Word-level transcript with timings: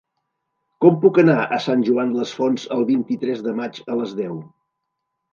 Com 0.83 0.95
puc 1.01 1.17
anar 1.23 1.33
a 1.41 1.59
Sant 1.65 1.83
Joan 1.89 2.13
les 2.19 2.31
Fonts 2.37 2.65
el 2.77 2.81
vint-i-tres 2.87 3.43
de 3.49 3.53
maig 3.59 3.77
a 3.83 3.99
les 3.99 4.15
deu? 4.21 4.41